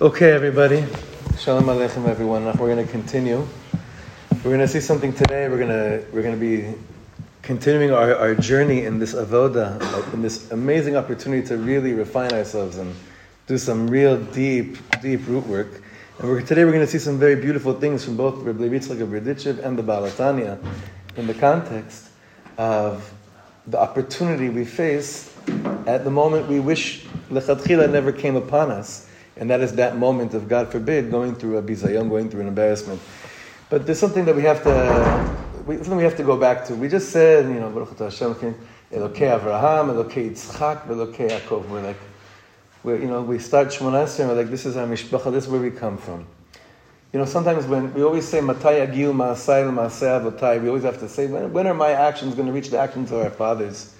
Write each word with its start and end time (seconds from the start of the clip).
Okay, 0.00 0.30
everybody. 0.30 0.84
Shalom 1.40 1.64
Aleichem, 1.64 2.06
everyone. 2.06 2.44
We're 2.44 2.72
going 2.72 2.86
to 2.86 2.88
continue. 2.88 3.44
We're 4.30 4.42
going 4.44 4.60
to 4.60 4.68
see 4.68 4.78
something 4.78 5.12
today. 5.12 5.48
We're 5.48 5.58
going 5.58 5.70
to 5.70 6.06
we're 6.12 6.22
going 6.22 6.38
to 6.38 6.40
be 6.40 6.72
continuing 7.42 7.90
our, 7.90 8.14
our 8.14 8.36
journey 8.36 8.84
in 8.84 9.00
this 9.00 9.12
avoda, 9.12 9.74
in 10.14 10.22
this 10.22 10.52
amazing 10.52 10.94
opportunity 10.94 11.44
to 11.48 11.56
really 11.56 11.94
refine 11.94 12.32
ourselves 12.32 12.78
and 12.78 12.94
do 13.48 13.58
some 13.58 13.88
real 13.88 14.24
deep, 14.26 14.78
deep 15.02 15.26
root 15.26 15.44
work. 15.48 15.82
And 16.20 16.28
we're, 16.28 16.42
today 16.42 16.64
we're 16.64 16.70
going 16.70 16.86
to 16.86 16.92
see 16.92 17.00
some 17.00 17.18
very 17.18 17.34
beautiful 17.34 17.74
things 17.74 18.04
from 18.04 18.16
both 18.16 18.40
Rabbi 18.44 18.68
Yitzchak 18.68 19.00
of 19.00 19.08
Berditchev 19.08 19.64
and 19.64 19.76
the 19.76 19.82
Baal 19.82 20.02
HaTanya 20.02 20.64
in 21.16 21.26
the 21.26 21.34
context 21.34 22.10
of 22.56 23.12
the 23.66 23.80
opportunity 23.80 24.48
we 24.48 24.64
face 24.64 25.36
at 25.88 26.04
the 26.04 26.10
moment 26.12 26.46
we 26.46 26.60
wish 26.60 27.04
lechatchila 27.30 27.90
never 27.90 28.12
came 28.12 28.36
upon 28.36 28.70
us 28.70 29.07
and 29.38 29.48
that 29.50 29.60
is 29.60 29.74
that 29.74 29.96
moment 29.96 30.34
of, 30.34 30.48
God 30.48 30.70
forbid, 30.70 31.10
going 31.10 31.34
through 31.34 31.58
a 31.58 31.62
bizayon, 31.62 32.08
going 32.08 32.28
through 32.30 32.42
an 32.42 32.48
embarrassment. 32.48 33.00
But 33.70 33.86
there's 33.86 33.98
something 33.98 34.24
that 34.24 34.34
we 34.34 34.42
have 34.42 34.62
to, 34.64 35.36
we, 35.66 35.76
something 35.76 35.96
we 35.96 36.04
have 36.04 36.16
to 36.16 36.22
go 36.22 36.36
back 36.36 36.64
to. 36.66 36.74
We 36.74 36.88
just 36.88 37.10
said, 37.10 37.46
you 37.46 37.60
know, 37.60 37.70
Baruch 37.70 37.98
Hashem, 37.98 38.34
Elokei 38.92 39.38
Avraham, 39.38 39.90
Elokei 39.92 40.30
Yitzchak, 40.30 40.86
Elokei 40.86 41.30
Yaakov. 41.30 41.68
We're 41.68 41.82
like, 41.82 41.98
we're, 42.82 42.98
you 42.98 43.08
know, 43.08 43.22
we 43.22 43.38
start 43.38 43.68
Shemona 43.68 44.26
we're 44.26 44.34
like, 44.34 44.50
this 44.50 44.64
is 44.64 44.76
our 44.76 44.86
mishpacha, 44.86 45.30
this 45.32 45.44
is 45.44 45.50
where 45.50 45.60
we 45.60 45.70
come 45.70 45.98
from. 45.98 46.26
You 47.12 47.18
know, 47.18 47.24
sometimes 47.24 47.66
when 47.66 47.92
we 47.94 48.02
always 48.02 48.26
say 48.26 48.40
Matai 48.40 48.86
Agil 48.86 49.14
Maasai 49.14 49.64
Maasei 49.70 50.20
Avotai, 50.20 50.62
we 50.62 50.68
always 50.68 50.84
have 50.84 50.98
to 51.00 51.08
say, 51.08 51.26
when, 51.26 51.52
when 51.52 51.66
are 51.66 51.74
my 51.74 51.90
actions 51.90 52.34
going 52.34 52.46
to 52.46 52.52
reach 52.52 52.70
the 52.70 52.78
actions 52.78 53.10
of 53.12 53.20
our 53.20 53.30
fathers? 53.30 53.94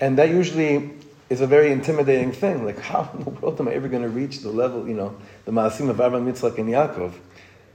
And 0.00 0.18
that 0.18 0.30
usually 0.30 0.90
is 1.30 1.40
a 1.40 1.46
very 1.46 1.72
intimidating 1.72 2.32
thing. 2.32 2.64
Like, 2.64 2.78
how 2.90 3.10
in 3.14 3.24
the 3.24 3.30
world 3.30 3.60
am 3.60 3.68
I 3.68 3.72
ever 3.72 3.88
going 3.88 4.02
to 4.02 4.08
reach 4.08 4.40
the 4.40 4.50
level, 4.50 4.86
you 4.86 4.94
know, 4.94 5.16
the 5.44 5.52
Maasim 5.52 5.88
of 5.88 5.96
Avraham, 5.96 6.30
Yitzchak, 6.30 6.58
and 6.58 6.68
Yaakov? 6.68 7.12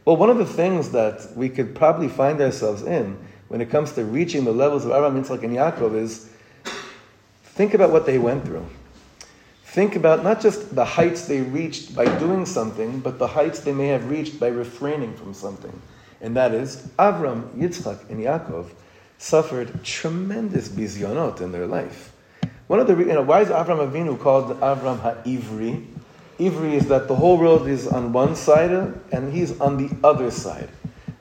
Well, 0.06 0.18
one 0.18 0.30
of 0.30 0.38
the 0.38 0.46
things 0.46 0.92
that 0.92 1.36
we 1.36 1.50
could 1.50 1.76
probably 1.76 2.08
find 2.08 2.42
ourselves 2.42 2.84
in 2.84 3.18
when 3.48 3.62
it 3.62 3.70
comes 3.70 3.94
to 3.94 4.06
reaching 4.06 4.46
the 4.46 4.52
levels 4.52 4.86
of 4.86 4.92
Avraham, 4.92 5.24
Yitzchak, 5.24 5.44
and 5.44 5.56
Yaakov 5.56 5.96
is 5.96 6.30
think 7.44 7.74
about 7.74 7.92
what 7.92 8.06
they 8.06 8.18
went 8.18 8.46
through. 8.46 8.66
Think 9.66 9.96
about 9.96 10.24
not 10.24 10.42
just 10.42 10.74
the 10.74 10.84
heights 10.84 11.28
they 11.28 11.42
reached 11.42 11.96
by 11.96 12.06
doing 12.18 12.46
something, 12.48 13.00
but 13.02 13.20
the 13.20 13.28
heights 13.28 13.60
they 13.60 13.72
may 13.72 13.88
have 13.90 14.10
reached 14.10 14.40
by 14.40 14.48
refraining 14.48 15.16
from 15.16 15.34
something. 15.34 15.80
And 16.22 16.36
that 16.36 16.54
is, 16.54 16.90
Avram, 16.98 17.50
Yitzchak, 17.56 18.10
and 18.10 18.20
Yaakov 18.20 18.72
suffered 19.20 19.84
tremendous 19.84 20.70
bizyonot 20.70 21.42
in 21.42 21.52
their 21.52 21.68
life. 21.68 22.12
One 22.70 22.80
of 22.80 22.86
the, 22.86 22.96
you 22.96 23.06
know, 23.06 23.24
why 23.24 23.42
is 23.42 23.48
Avram 23.48 23.90
Avinu 23.90 24.20
called 24.20 24.60
Avram 24.60 25.00
Ha'ivri? 25.00 25.88
Ivri 26.38 26.74
is 26.74 26.88
that 26.90 27.08
the 27.08 27.16
whole 27.16 27.36
world 27.36 27.68
is 27.68 27.88
on 27.88 28.14
one 28.14 28.36
side 28.36 28.70
and 29.12 29.34
he's 29.34 29.60
on 29.60 29.78
the 29.78 29.90
other 30.08 30.30
side. 30.30 30.70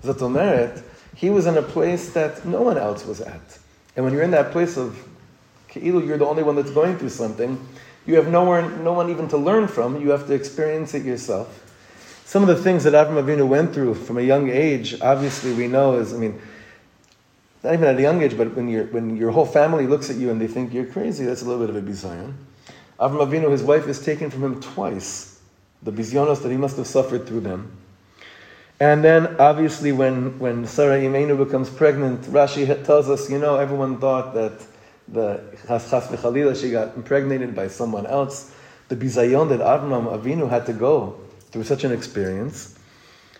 Zatomeret, 0.02 0.82
he 1.14 1.30
was 1.30 1.46
in 1.46 1.56
a 1.56 1.62
place 1.62 2.12
that 2.12 2.44
no 2.44 2.60
one 2.60 2.76
else 2.76 3.06
was 3.06 3.22
at. 3.22 3.58
And 3.96 4.04
when 4.04 4.12
you're 4.12 4.24
in 4.24 4.30
that 4.32 4.52
place 4.52 4.76
of 4.76 5.02
Ke'ilu, 5.70 6.06
you're 6.06 6.18
the 6.18 6.26
only 6.26 6.42
one 6.42 6.54
that's 6.54 6.70
going 6.70 6.98
through 6.98 7.08
something, 7.08 7.58
you 8.04 8.16
have 8.16 8.28
nowhere, 8.28 8.68
no 8.80 8.92
one 8.92 9.08
even 9.08 9.26
to 9.28 9.38
learn 9.38 9.68
from, 9.68 9.98
you 10.02 10.10
have 10.10 10.26
to 10.26 10.34
experience 10.34 10.92
it 10.92 11.02
yourself. 11.02 11.64
Some 12.26 12.42
of 12.42 12.48
the 12.48 12.62
things 12.62 12.84
that 12.84 12.92
Avram 12.92 13.24
Avinu 13.24 13.48
went 13.48 13.72
through 13.72 13.94
from 13.94 14.18
a 14.18 14.22
young 14.22 14.50
age, 14.50 15.00
obviously 15.00 15.54
we 15.54 15.66
know 15.66 15.96
is, 15.96 16.12
I 16.12 16.18
mean, 16.18 16.38
not 17.62 17.74
even 17.74 17.88
at 17.88 17.96
a 17.96 18.02
young 18.02 18.22
age, 18.22 18.36
but 18.36 18.54
when, 18.54 18.68
you 18.68 18.88
when 18.90 19.16
your 19.16 19.30
whole 19.30 19.46
family 19.46 19.86
looks 19.86 20.10
at 20.10 20.16
you 20.16 20.30
and 20.30 20.40
they 20.40 20.46
think 20.46 20.72
you're 20.72 20.86
crazy, 20.86 21.24
that's 21.24 21.42
a 21.42 21.44
little 21.44 21.66
bit 21.66 21.74
of 21.74 21.76
a 21.76 21.82
bizayon. 21.82 22.34
Avram 23.00 23.26
Avinu, 23.26 23.50
his 23.50 23.62
wife 23.62 23.86
is 23.88 24.04
taken 24.04 24.30
from 24.30 24.44
him 24.44 24.60
twice, 24.60 25.40
the 25.82 25.92
bizyonos 25.92 26.42
that 26.42 26.50
he 26.50 26.56
must 26.56 26.76
have 26.76 26.86
suffered 26.86 27.26
through 27.26 27.40
them. 27.40 27.76
And 28.80 29.02
then, 29.02 29.36
obviously, 29.40 29.90
when, 29.90 30.38
when 30.38 30.64
Sarah 30.66 30.98
Imenu 31.00 31.36
becomes 31.36 31.68
pregnant, 31.68 32.22
Rashi 32.22 32.84
tells 32.84 33.08
us, 33.08 33.28
you 33.28 33.38
know, 33.38 33.56
everyone 33.56 33.98
thought 33.98 34.34
that 34.34 34.64
the 35.08 35.40
chas 35.66 35.90
chas 35.90 36.60
she 36.60 36.70
got 36.70 36.94
impregnated 36.94 37.56
by 37.56 37.66
someone 37.68 38.06
else. 38.06 38.54
The 38.88 38.94
bizayon 38.94 39.48
that 39.48 39.60
Avram 39.60 40.16
Avinu 40.16 40.48
had 40.48 40.66
to 40.66 40.72
go 40.72 41.18
through 41.50 41.64
such 41.64 41.82
an 41.82 41.92
experience. 41.92 42.78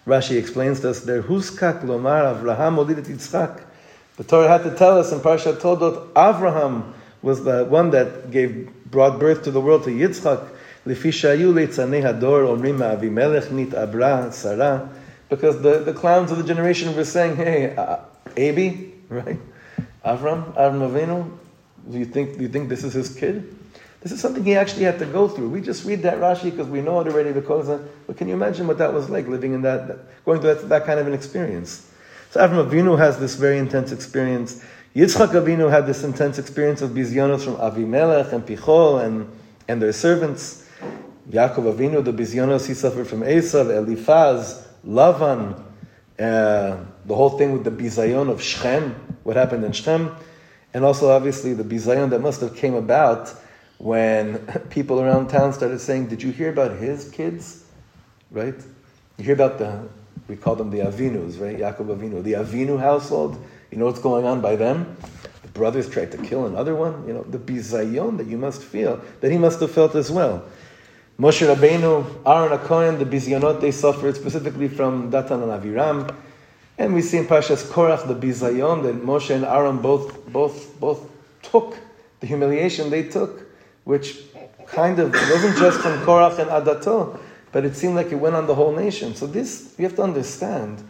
Rashi 0.06 0.39
explains 0.39 0.81
to 0.81 0.91
us 0.91 1.00
there, 1.00 1.23
Huskak 1.23 1.83
lomar 1.83 2.35
Avraham 2.35 2.85
olidet 2.85 3.06
Yitzchak. 3.06 3.62
The 4.19 4.25
Torah 4.25 4.49
had 4.49 4.65
to 4.65 4.75
tell 4.75 4.99
us 4.99 5.12
in 5.12 5.21
Parshat 5.21 5.61
Toldot, 5.61 6.12
Avraham 6.15 6.93
was 7.23 7.45
the 7.45 7.65
one 7.67 7.91
that 7.91 8.33
gave 8.33 8.69
brought 8.91 9.21
birth 9.21 9.45
to 9.45 9.53
the 9.53 9.61
world 9.61 9.84
to 9.84 9.91
Yitzchak. 9.91 10.49
Because 15.29 15.62
the, 15.62 15.79
the 15.79 15.93
clowns 15.95 16.33
of 16.33 16.39
the 16.39 16.45
generation 16.45 16.97
were 16.97 17.05
saying, 17.05 17.37
hey, 17.37 17.77
uh, 17.77 17.99
Abi, 18.31 18.95
right? 19.09 19.39
Avram, 20.05 20.53
Avram 20.55 20.91
Avinu, 20.91 21.31
do 21.89 21.99
you 21.99 22.05
think 22.05 22.39
do 22.39 22.43
you 22.43 22.49
think 22.49 22.69
this 22.69 22.83
is 22.83 22.95
his 22.95 23.15
kid? 23.15 23.56
This 24.00 24.11
is 24.11 24.21
something 24.21 24.45
he 24.45 24.56
actually 24.56 24.85
had 24.85 24.99
to 24.99 25.06
go 25.06 25.29
through. 25.29 25.49
We 25.50 25.61
just 25.61 25.85
read 25.85 26.03
that 26.03 26.19
Rashi 26.19 26.50
because 26.50 26.67
we 26.67 26.81
know 26.81 27.00
it 27.00 27.06
already 27.06 27.33
because, 27.33 27.69
but 28.06 28.17
can 28.17 28.27
you 28.27 28.35
imagine 28.35 28.67
what 28.67 28.79
that 28.79 28.93
was 28.93 29.11
like 29.11 29.29
living 29.29 29.55
in 29.55 29.62
that, 29.62 30.25
going 30.25 30.41
through 30.41 30.55
that, 30.55 30.69
that 30.69 30.87
kind 30.87 30.99
of 30.99 31.06
an 31.06 31.12
experience? 31.12 31.89
So 32.31 32.41
Avram 32.47 32.69
Avinu 32.69 32.99
has 32.99 33.19
this 33.19 33.37
very 33.37 33.56
intense 33.56 33.91
experience. 33.91 34.62
Yitzchak 34.94 35.28
Avinu 35.28 35.71
had 35.71 35.87
this 35.87 36.05
intense 36.05 36.39
experience 36.39 36.83
of 36.83 36.91
bizyonos 36.91 37.43
from 37.43 37.56
Avimelech 37.56 38.33
and 38.33 38.44
Pichol 38.44 39.03
and, 39.03 39.31
and 39.66 39.81
their 39.81 39.94
servants. 39.94 40.69
Yaakov 41.31 41.75
Avinu, 41.75 42.05
the 42.05 42.12
bizyonos 42.12 42.67
he 42.67 42.75
suffered 42.75 43.06
from 43.09 43.21
Esav, 43.21 43.75
Eliphaz, 43.75 44.67
Lavan, 44.87 45.59
uh, 46.19 46.77
the 47.06 47.15
whole 47.15 47.38
thing 47.38 47.53
with 47.53 47.65
the 47.65 47.71
bizayon 47.71 48.28
of 48.28 48.43
Shechem, 48.43 48.94
what 49.22 49.37
happened 49.37 49.65
in 49.65 49.72
Shechem, 49.72 50.15
and 50.75 50.84
also 50.84 51.11
obviously 51.11 51.55
the 51.55 51.65
bizayon 51.65 52.11
that 52.11 52.21
must 52.21 52.41
have 52.43 52.55
came 52.55 52.75
about 52.75 53.33
when 53.78 54.38
people 54.71 55.00
around 55.00 55.28
town 55.28 55.53
started 55.53 55.81
saying, 55.81 56.09
"Did 56.09 56.22
you 56.22 56.31
hear 56.33 56.50
about 56.50 56.77
his 56.77 57.11
kids?" 57.11 57.65
Right? 58.31 58.56
You 59.17 59.25
hear 59.25 59.34
about 59.34 59.59
the 59.59 59.88
we 60.28 60.37
call 60.37 60.55
them 60.55 60.71
the 60.71 60.78
Avinus, 60.78 61.41
right? 61.41 61.59
Yaakov 61.59 61.97
Avinu. 61.97 62.22
The 62.22 62.34
Avinu 62.34 62.78
household, 62.78 63.43
you 63.71 63.78
know 63.78 63.87
what's 63.87 63.99
going 63.99 64.27
on 64.27 64.41
by 64.41 64.56
them? 64.56 64.97
The 65.43 65.49
brothers 65.49 65.89
tried 65.89 66.12
to 66.12 66.19
kill 66.19 66.47
another 66.47 66.75
one. 66.75 67.06
You 67.06 67.15
know, 67.15 67.22
the 67.22 67.39
bizayon 67.39 68.19
that 68.19 68.27
you 68.27 68.37
must 68.37 68.62
feel, 68.62 69.00
that 69.21 69.33
he 69.33 69.38
must 69.38 69.59
have 69.61 69.71
felt 69.71 69.94
as 69.94 70.11
well. 70.11 70.44
Moshe 71.19 71.44
Rabbeinu, 71.53 72.05
Aaron 72.27 72.56
HaKohen, 72.56 72.99
the 72.99 73.06
bizyonot 73.06 73.61
they 73.61 73.72
suffered 73.72 74.15
specifically 74.15 74.69
from 74.69 75.11
Datan 75.11 75.43
and 75.43 75.62
Aviram. 75.62 76.15
And 76.77 76.94
we 76.94 77.03
see 77.03 77.17
in 77.17 77.27
Pashas 77.27 77.65
Korach 77.65 78.06
the 78.06 78.15
bizayon 78.15 78.84
that 78.84 79.03
Moshe 79.03 79.34
and 79.34 79.44
Aaron 79.44 79.78
both, 79.78 80.27
both, 80.28 80.78
both 80.78 81.11
took, 81.43 81.77
the 82.21 82.27
humiliation 82.27 82.91
they 82.91 83.03
took, 83.03 83.50
which 83.84 84.19
kind 84.67 84.99
of 84.99 85.12
wasn't 85.12 85.56
just 85.56 85.81
from 85.81 85.99
Korach 86.03 86.38
and 86.38 86.50
Adato, 86.50 87.19
but 87.53 87.65
it 87.65 87.75
seemed 87.77 87.95
like 87.95 88.13
it 88.13 88.17
went 88.17 88.35
on 88.35 88.47
the 88.47 88.55
whole 88.55 88.75
nation. 88.75 89.15
So 89.15 89.27
this, 89.27 89.75
we 89.79 89.85
have 89.85 89.97
to 89.97 90.03
understand 90.03 90.83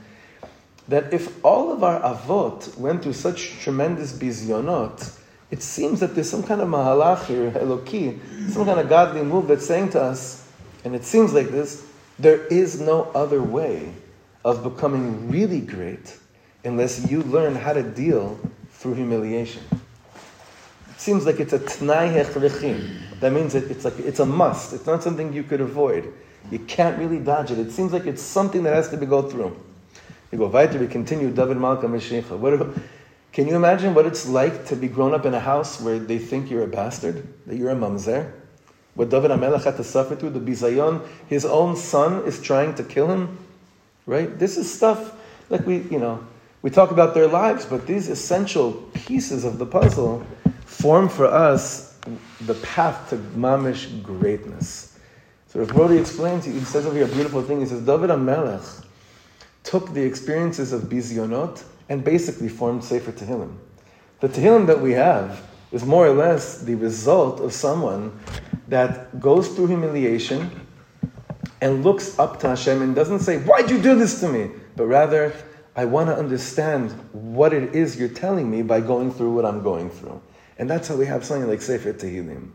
that 0.89 1.13
if 1.13 1.45
all 1.45 1.73
of 1.73 1.85
our 1.85 2.01
avot 2.01 2.77
went 2.79 3.03
through 3.03 3.13
such 3.13 3.59
tremendous 3.61 4.13
bizyonot, 4.13 5.19
it 5.51 5.63
seems 5.63 6.01
that 6.01 6.15
there's 6.15 6.29
some 6.29 6.43
kind 6.43 6.61
of 6.61 6.69
mahalach 6.69 7.25
here, 7.27 7.51
eloki, 7.53 8.19
some 8.51 8.65
kind 8.65 8.81
of 8.81 8.89
godly 8.89 9.23
move 9.23 9.49
that's 9.49 9.67
saying 9.67 9.91
to 9.91 10.01
us, 10.01 10.47
and 10.85 10.95
it 10.95 11.05
seems 11.05 11.33
like 11.33 11.49
this, 11.49 11.87
there 12.19 12.47
is 12.47 12.81
no 12.81 13.05
other 13.15 13.43
way 13.43 13.93
of 14.45 14.63
becoming 14.63 15.31
really 15.31 15.61
great 15.61 16.19
unless 16.65 17.11
you 17.11 17.23
learn 17.23 17.55
how 17.55 17.73
to 17.73 17.83
deal 17.83 18.39
through 18.71 18.95
humiliation. 18.95 19.63
It 20.91 21.01
seems 21.01 21.27
like 21.27 21.41
it's 21.41 21.53
a 21.53 21.59
tnai 21.59 22.13
hechrechi. 22.13 23.21
That 23.21 23.33
means 23.33 23.53
that 23.53 23.71
it's 23.71 23.85
like 23.85 23.99
it's 23.99 24.21
a 24.21 24.27
must. 24.27 24.73
It's 24.73 24.87
not 24.87 25.03
something 25.03 25.33
you 25.33 25.43
could 25.43 25.61
avoid. 25.61 26.13
You 26.50 26.59
can't 26.60 26.99
really 26.99 27.19
dodge 27.19 27.51
it. 27.51 27.59
It 27.59 27.72
seems 27.72 27.92
like 27.92 28.07
it's 28.07 28.22
something 28.22 28.63
that 28.63 28.74
has 28.74 28.89
to 28.91 28.97
be 28.97 29.07
go 29.07 29.22
through. 29.22 29.59
You 30.33 30.39
go 30.39 30.47
weiter, 30.48 30.78
we 30.78 30.86
continue, 30.86 31.30
David 31.30 31.57
Malka 31.57 31.86
Meshicha. 31.86 32.39
What, 32.39 32.77
can 33.33 33.47
you 33.47 33.57
imagine 33.57 33.95
what 33.95 34.07
it's 34.07 34.27
like 34.28 34.66
to 34.66 34.77
be 34.77 34.89
grown 34.89 35.15
up 35.15 35.24
in 35.27 35.34
a 35.34 35.41
house 35.41 35.80
where 35.80 35.98
they 35.98 36.18
think 36.18 36.51
you're 36.51 36.65
a 36.65 36.68
bastard, 36.68 37.27
that 37.47 37.57
you're 37.57 37.71
a 37.71 37.74
mamzer? 37.74 38.33
What 38.95 39.10
David 39.10 39.30
Amelech 39.30 39.65
had 39.65 39.77
to 39.77 39.84
suffer 39.84 40.16
through, 40.16 40.30
the 40.30 40.41
bizayon, 40.41 41.07
his 41.28 41.45
own 41.45 41.77
son 41.77 42.24
is 42.24 42.42
trying 42.42 42.74
to 42.74 42.83
kill 42.83 43.09
him, 43.09 43.39
right? 44.07 44.39
This 44.39 44.57
is 44.57 44.72
stuff 44.72 45.15
like 45.51 45.66
we, 45.66 45.78
you 45.83 45.98
know, 45.98 46.27
we 46.63 46.71
talk 46.71 46.91
about 46.91 47.15
their 47.15 47.28
lives, 47.28 47.65
but 47.65 47.86
these 47.86 48.09
essential 48.09 48.72
pieces 48.92 49.45
of 49.45 49.59
the 49.59 49.66
puzzle 49.66 50.27
form 50.66 51.09
for 51.09 51.27
us 51.27 51.97
the 52.42 52.54
path 52.54 53.10
to 53.10 53.16
mamish 53.16 54.03
greatness. 54.03 54.88
So 55.48 55.60
Rav 55.60 55.68
Brody 55.68 55.97
explains, 55.97 56.45
he 56.45 56.60
says 56.60 56.84
over 56.84 56.95
here 56.95 57.06
a 57.06 57.09
beautiful 57.09 57.42
thing. 57.42 57.60
He 57.60 57.66
says, 57.66 57.80
David 57.80 58.10
HaMelech 58.10 58.84
took 59.65 59.95
the 59.95 60.03
experiences 60.03 60.74
of 60.74 60.83
Bizyonot 60.83 61.65
and 61.89 62.04
basically 62.04 62.50
formed 62.50 62.84
Sefer 62.84 63.12
Tehillim. 63.12 63.56
The 64.21 64.28
Tehillim 64.28 64.66
that 64.66 64.78
we 64.78 64.92
have 64.92 65.42
is 65.72 65.86
more 65.86 66.06
or 66.06 66.12
less 66.12 66.60
the 66.60 66.74
result 66.74 67.41
of 67.41 67.54
someone 67.54 68.18
that 68.68 69.21
goes 69.21 69.48
through 69.48 69.68
humiliation 69.68 70.50
and 71.62 71.83
looks 71.83 72.18
up 72.18 72.39
to 72.41 72.48
Hashem 72.48 72.83
and 72.83 72.94
doesn't 72.94 73.21
say, 73.21 73.39
Why'd 73.39 73.71
you 73.71 73.80
do 73.80 73.98
this 73.98 74.21
to 74.21 74.28
me? 74.28 74.51
But 74.77 74.86
rather, 74.86 75.34
I 75.74 75.86
want 75.86 76.09
to 76.09 76.16
understand 76.16 76.92
what 77.12 77.54
it 77.54 77.74
is 77.74 77.98
you're 77.98 78.09
telling 78.09 78.51
me 78.51 78.60
by 78.60 78.83
going 78.83 79.12
through 79.12 79.33
what 79.33 79.47
I'm 79.47 79.62
going 79.62 79.89
through. 79.89 80.21
And 80.59 80.68
that's 80.68 80.89
how 80.89 80.97
we 80.97 81.06
have 81.06 81.24
something 81.24 81.48
like 81.48 81.62
Sefer 81.62 81.94
Tehillim. 81.94 82.51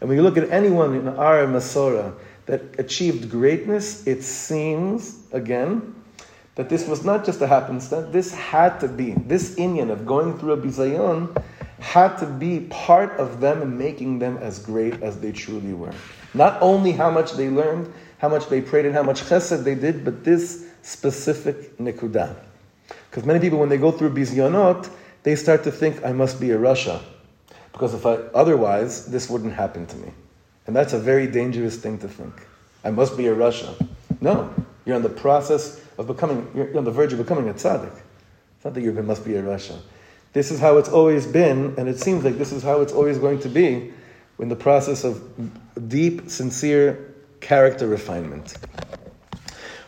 And 0.00 0.08
when 0.08 0.16
you 0.16 0.22
look 0.22 0.36
at 0.36 0.48
anyone 0.50 0.94
in 0.94 1.08
our 1.08 1.46
Masorah 1.46 2.14
that 2.48 2.62
achieved 2.80 3.30
greatness, 3.30 4.06
it 4.06 4.22
seems, 4.22 5.18
again, 5.32 5.94
that 6.54 6.70
this 6.70 6.88
was 6.88 7.04
not 7.04 7.24
just 7.24 7.42
a 7.42 7.46
happenstance, 7.46 8.10
this 8.10 8.32
had 8.32 8.80
to 8.80 8.88
be, 8.88 9.12
this 9.12 9.54
Inyan 9.56 9.90
of 9.90 10.06
going 10.06 10.36
through 10.38 10.52
a 10.52 10.56
Bizayon 10.56 11.44
had 11.80 12.16
to 12.16 12.26
be 12.26 12.60
part 12.70 13.12
of 13.20 13.40
them 13.40 13.76
making 13.76 14.18
them 14.18 14.38
as 14.38 14.58
great 14.58 15.02
as 15.02 15.20
they 15.20 15.30
truly 15.30 15.74
were. 15.74 15.92
Not 16.32 16.60
only 16.62 16.90
how 16.90 17.10
much 17.10 17.34
they 17.34 17.50
learned, 17.50 17.92
how 18.16 18.30
much 18.30 18.48
they 18.48 18.62
prayed, 18.62 18.86
and 18.86 18.94
how 18.94 19.02
much 19.02 19.22
chesed 19.24 19.62
they 19.62 19.74
did, 19.74 20.02
but 20.02 20.24
this 20.24 20.66
specific 20.80 21.76
nikudah. 21.76 22.34
Because 23.10 23.26
many 23.26 23.40
people, 23.40 23.58
when 23.58 23.68
they 23.68 23.76
go 23.76 23.92
through 23.92 24.14
bizyonot, 24.14 24.90
they 25.22 25.36
start 25.36 25.64
to 25.64 25.70
think, 25.70 26.02
I 26.02 26.12
must 26.12 26.40
be 26.40 26.50
a 26.52 26.58
rasha. 26.58 27.02
Because 27.72 27.92
if 27.92 28.06
I, 28.06 28.14
otherwise, 28.34 29.04
this 29.06 29.28
wouldn't 29.28 29.52
happen 29.52 29.84
to 29.84 29.96
me. 29.98 30.12
And 30.68 30.76
that's 30.76 30.92
a 30.92 30.98
very 30.98 31.26
dangerous 31.26 31.78
thing 31.78 31.96
to 32.00 32.08
think. 32.08 32.46
I 32.84 32.90
must 32.90 33.16
be 33.16 33.26
a 33.26 33.34
rasha. 33.34 33.74
No, 34.20 34.54
you're 34.84 34.96
in 34.96 35.02
the 35.02 35.08
process 35.08 35.82
of 35.96 36.06
becoming, 36.06 36.46
you're 36.54 36.76
on 36.76 36.84
the 36.84 36.90
verge 36.90 37.10
of 37.14 37.18
becoming 37.18 37.48
a 37.48 37.54
tzaddik. 37.54 37.96
It's 38.56 38.64
not 38.66 38.74
that 38.74 38.82
you 38.82 38.92
must 38.92 39.24
be 39.24 39.34
a 39.36 39.42
rasha. 39.42 39.78
This 40.34 40.50
is 40.50 40.60
how 40.60 40.76
it's 40.76 40.90
always 40.90 41.26
been, 41.26 41.74
and 41.78 41.88
it 41.88 41.98
seems 41.98 42.22
like 42.22 42.36
this 42.36 42.52
is 42.52 42.62
how 42.62 42.82
it's 42.82 42.92
always 42.92 43.16
going 43.16 43.40
to 43.40 43.48
be 43.48 43.94
in 44.38 44.50
the 44.50 44.56
process 44.56 45.04
of 45.04 45.22
deep, 45.88 46.28
sincere 46.28 47.14
character 47.40 47.86
refinement. 47.88 48.54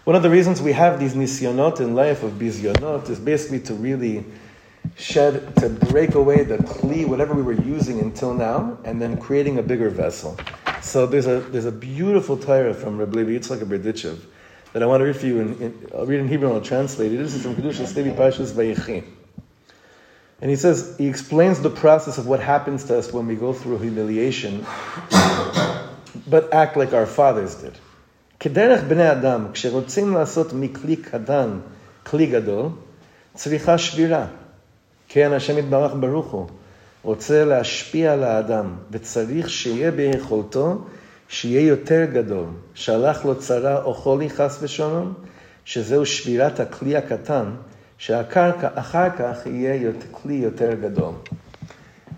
One 0.05 0.17
of 0.17 0.23
the 0.23 0.31
reasons 0.31 0.63
we 0.63 0.73
have 0.73 0.99
these 0.99 1.13
nisyonot 1.13 1.81
in 1.81 1.95
life 1.95 2.23
of 2.23 2.33
bizyonot 2.33 3.11
is 3.11 3.21
basically 3.21 3.61
to 3.61 3.75
really 3.75 4.25
shed, 4.97 5.55
to 5.57 5.69
break 5.69 6.15
away 6.15 6.43
the 6.43 6.57
kli, 6.57 7.07
whatever 7.07 7.35
we 7.35 7.43
were 7.43 7.53
using 7.53 8.01
until 8.01 8.33
now, 8.33 8.79
and 8.85 8.99
then 9.01 9.19
creating 9.19 9.59
a 9.59 9.63
bigger 9.63 9.91
vessel. 9.91 10.39
So 10.83 11.07
there's 11.07 11.27
a, 11.27 11.41
there's 11.41 11.67
a 11.67 11.73
beautiful 11.73 12.37
Torah 12.37 12.75
from 12.75 12.99
Rabbi 12.99 13.21
Levi 13.21 13.31
Yitzchak 13.33 13.59
Berdichev 13.65 14.19
that 14.73 14.83
I 14.83 14.87
want 14.87 15.01
to 15.01 15.05
read 15.05 15.17
for 15.17 15.27
you. 15.27 15.41
In, 15.41 15.63
in, 15.63 15.91
I'll 15.95 16.07
read 16.07 16.21
in 16.21 16.29
Hebrew 16.29 16.49
and 16.49 16.57
I'll 16.57 16.65
translate 16.65 17.13
it. 17.13 17.17
This 17.17 17.35
is 17.35 17.43
from 17.43 17.57
Kedushas 17.57 17.95
Levi 17.97 18.17
Parshas 18.17 18.53
Vayechi. 18.53 19.05
And 20.41 20.49
he 20.49 20.57
says, 20.57 20.97
he 20.97 21.07
explains 21.07 21.61
the 21.61 21.71
process 21.71 22.17
of 22.17 22.27
what 22.27 22.41
happens 22.41 22.85
to 22.85 22.99
us 22.99 23.13
when 23.13 23.27
we 23.27 23.35
go 23.35 23.53
through 23.53 23.79
humiliation, 23.79 24.65
but 26.27 26.55
act 26.55 26.77
like 26.77 26.93
our 26.93 27.07
fathers 27.07 27.57
did. 27.57 27.75
כדרך 28.41 28.85
בני 28.89 29.13
אדם, 29.13 29.47
כשרוצים 29.53 30.15
לעשות 30.15 30.53
מכלי 30.53 30.97
קטן 30.97 31.61
כלי 32.03 32.27
גדול, 32.27 32.69
צריכה 33.35 33.79
שבירה. 33.79 34.27
כן, 35.09 35.33
השם 35.33 35.59
יתברך 35.59 35.93
ברוך 36.01 36.31
הוא. 36.31 36.47
רוצה 37.03 37.45
להשפיע 37.45 38.13
על 38.13 38.25
האדם, 38.25 38.75
וצריך 38.91 39.51
שיהיה 39.51 39.91
ביכולתו 39.91 40.85
שיהיה 41.29 41.69
יותר 41.69 42.05
גדול, 42.13 42.47
שהלך 42.75 43.25
לו 43.25 43.39
צרה 43.39 43.83
או 43.83 43.95
חולי 43.95 44.31
חס 44.31 44.59
ושלום, 44.63 45.15
שזהו 45.65 46.07
שבירת 46.07 46.61
הכלי 46.61 46.97
הקטן, 46.97 47.51
שאחר 47.99 49.11
כך 49.19 49.47
יהיה 49.47 49.93
כלי 50.11 50.35
יותר 50.35 50.75
גדול. 50.75 51.13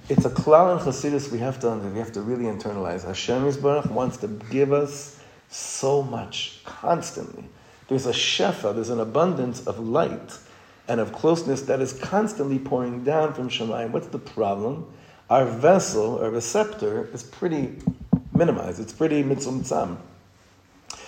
It's 0.09 0.25
a 0.25 0.31
klal 0.31 0.73
in 0.73 0.79
Chassidus 0.85 1.31
we 1.31 1.39
have 1.39 1.61
to 1.61 1.69
we 1.95 1.99
have 1.99 2.13
to 2.13 2.21
really 2.21 2.45
internalize. 2.45 3.05
Hashem 3.05 3.45
Yisbarach 3.45 3.89
wants 3.91 4.17
to 4.19 4.27
give 4.51 4.73
us 4.73 5.21
so 5.49 6.03
much 6.03 6.61
constantly. 6.65 7.45
There's 7.89 8.07
a 8.07 8.13
shefa, 8.13 8.75
there's 8.75 8.91
an 8.91 9.01
abundance 9.01 9.65
of 9.67 9.79
light 9.79 10.39
and 10.89 11.01
of 11.01 11.13
closeness 11.13 11.63
that 11.63 11.81
is 11.81 11.93
constantly 11.93 12.59
pouring 12.59 13.05
down 13.05 13.35
from 13.35 13.49
Shemayim. 13.49 13.91
What's 13.91 14.09
the 14.09 14.19
problem? 14.19 14.93
Our 15.31 15.45
vessel, 15.45 16.19
our 16.21 16.31
receptor, 16.31 17.09
is 17.13 17.23
pretty 17.23 17.79
minimized. 18.35 18.81
It's 18.81 18.93
pretty 18.93 19.23
mitzumtzam. 19.23 19.97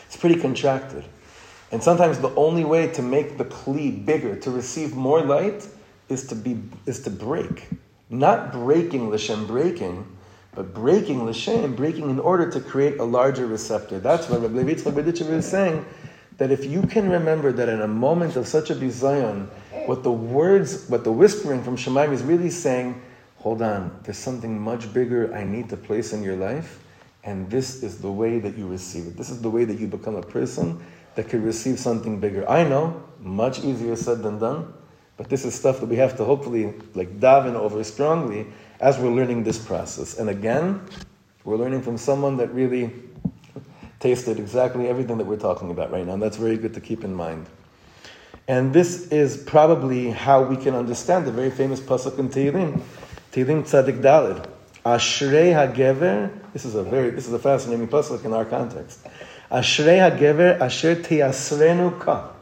It's 0.07 0.17
pretty 0.17 0.41
contracted. 0.41 1.05
And 1.73 1.83
sometimes 1.83 2.21
the 2.21 2.35
only 2.37 2.65
way 2.65 2.87
to 2.93 3.03
make 3.03 3.37
the 3.37 3.45
kli 3.45 4.05
bigger, 4.05 4.37
to 4.37 4.51
receive 4.51 4.95
more 4.95 5.23
light, 5.23 5.67
is 6.09 6.27
to 6.29 6.37
be 6.37 6.63
is 6.87 7.01
to 7.03 7.11
break. 7.11 7.69
Not 8.11 8.53
breaking 8.53 9.11
l'shem 9.11 9.47
breaking, 9.47 10.07
but 10.55 10.73
breaking 10.73 11.27
l'shem, 11.27 11.75
breaking 11.75 12.11
in 12.11 12.21
order 12.21 12.51
to 12.51 12.61
create 12.61 12.99
a 12.99 13.05
larger 13.05 13.47
receptor. 13.47 13.99
That's 13.99 14.29
what 14.29 14.43
Rabbi 14.43 14.63
Yitzchak 14.63 15.29
is 15.31 15.47
saying. 15.47 15.85
That 16.37 16.51
if 16.51 16.65
you 16.65 16.83
can 16.83 17.09
remember 17.09 17.53
that 17.53 17.69
in 17.69 17.81
a 17.81 17.89
moment 17.89 18.37
of 18.37 18.47
such 18.47 18.71
a 18.71 18.75
bizayon, 18.75 19.49
what 19.87 20.03
the 20.03 20.13
words, 20.13 20.89
what 20.89 21.05
the 21.05 21.13
whispering 21.13 21.63
from 21.63 21.77
Shemaim 21.77 22.13
is 22.13 22.23
really 22.23 22.51
saying, 22.51 23.01
hold 23.39 23.63
on, 23.63 23.99
there's 24.05 24.19
something 24.19 24.61
much 24.61 24.93
bigger 24.93 25.35
I 25.35 25.45
need 25.45 25.69
to 25.71 25.77
place 25.77 26.13
in 26.13 26.23
your 26.23 26.37
life, 26.37 26.81
and 27.23 27.51
this 27.51 27.83
is 27.83 28.01
the 28.01 28.11
way 28.11 28.39
that 28.39 28.57
you 28.57 28.67
receive 28.67 29.07
it. 29.07 29.17
This 29.17 29.31
is 29.31 29.41
the 29.43 29.51
way 29.51 29.65
that 29.65 29.79
you 29.79 29.87
become 29.87 30.17
a 30.17 30.23
person 30.23 30.85
that 31.15 31.29
can 31.29 31.43
receive 31.43 31.79
something 31.79 32.21
bigger. 32.21 32.49
I 32.49 32.65
know, 32.65 33.03
much 33.21 33.63
easier 33.65 33.97
said 33.97 34.23
than 34.23 34.39
done, 34.39 34.73
but 35.17 35.29
this 35.29 35.45
is 35.45 35.55
stuff 35.55 35.81
that 35.81 35.87
we 35.87 35.97
have 35.97 36.17
to 36.17 36.25
hopefully 36.25 36.75
like 36.95 37.21
daven 37.21 37.55
over 37.55 37.85
strongly 37.85 38.47
as 38.81 38.99
we're 38.99 39.11
learning 39.11 39.45
this 39.45 39.59
process. 39.59 40.19
And 40.19 40.29
again, 40.29 40.81
we're 41.45 41.57
learning 41.57 41.83
from 41.83 41.99
someone 41.99 42.37
that 42.39 42.53
really 42.53 42.93
tasted 44.01 44.39
exactly 44.39 44.89
everything 44.89 45.19
that 45.19 45.27
we're 45.27 45.37
talking 45.37 45.71
about 45.71 45.93
right 45.93 46.05
now, 46.07 46.15
and 46.15 46.23
that's 46.23 46.37
very 46.37 46.57
good 46.57 46.75
to 46.75 46.81
keep 46.81 47.05
in 47.05 47.15
mind. 47.15 47.47
And 48.47 48.75
this 48.75 49.09
is 49.09 49.39
probably 49.39 50.11
how 50.11 50.43
we 50.43 50.57
can 50.57 50.75
understand 50.75 51.27
the 51.27 51.33
very 51.33 51.51
famous 51.51 51.81
pasuk 51.81 52.19
in 52.19 52.29
Tehillim, 52.29 52.81
Tehillim 53.33 53.63
Tzadik 53.63 54.03
Dalid. 54.03 54.47
Ashrei 54.85 55.55
HaGever, 55.55 56.31
this 56.53 56.67
is 56.67 56.75
a 56.75 56.83
very, 56.83 57.09
this 57.09 57.27
is 57.27 57.33
a 57.33 57.39
fascinating 57.39 57.89
pasuk 57.89 58.23
in 58.27 58.35
our 58.35 58.45
context. 58.45 59.07
Ashrei 59.51 59.99
HaGever 59.99 60.61
Asher 60.61 60.97
Tiyasrenu 60.97 61.99
Ka, 62.01 62.33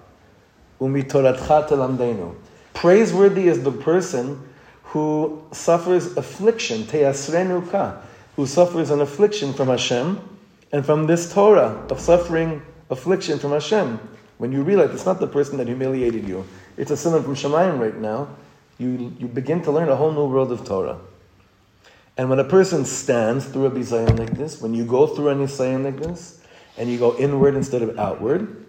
Umitoratcha 0.80 1.68
Telamdenu. 1.68 2.34
Praiseworthy 2.74 3.46
is 3.46 3.62
the 3.62 3.70
person 3.70 4.42
who 4.84 5.40
suffers 5.52 6.16
affliction, 6.16 6.82
Teyasrenu 6.82 7.70
Ka, 7.70 8.02
who 8.34 8.46
suffers 8.46 8.90
an 8.90 9.00
affliction 9.00 9.52
from 9.52 9.68
Hashem 9.68 10.20
and 10.72 10.84
from 10.84 11.06
this 11.06 11.32
Torah 11.32 11.86
of 11.90 12.00
suffering 12.00 12.60
affliction 12.90 13.38
from 13.38 13.52
Hashem. 13.52 14.00
When 14.38 14.52
you 14.52 14.62
realize 14.62 14.90
it's 14.90 15.06
not 15.06 15.20
the 15.20 15.26
person 15.26 15.56
that 15.58 15.66
humiliated 15.66 16.26
you, 16.26 16.46
it's 16.76 16.90
a 16.90 16.96
sinner 16.96 17.22
from 17.22 17.34
Shemayim 17.34 17.78
right 17.78 17.96
now, 17.96 18.28
you, 18.78 19.14
you 19.18 19.28
begin 19.28 19.62
to 19.62 19.70
learn 19.70 19.88
a 19.88 19.96
whole 19.96 20.12
new 20.12 20.26
world 20.26 20.50
of 20.50 20.64
Torah. 20.64 20.98
And 22.16 22.28
when 22.28 22.38
a 22.38 22.44
person 22.44 22.84
stands 22.84 23.46
through 23.46 23.66
a 23.66 23.70
bizayon 23.70 24.18
like 24.18 24.36
this, 24.36 24.60
when 24.60 24.74
you 24.74 24.84
go 24.84 25.06
through 25.06 25.30
a 25.30 25.34
nisayon 25.34 25.84
like 25.84 25.96
this, 25.96 26.40
and 26.76 26.90
you 26.90 26.98
go 26.98 27.16
inward 27.16 27.54
instead 27.54 27.82
of 27.82 27.98
outward, 27.98 28.64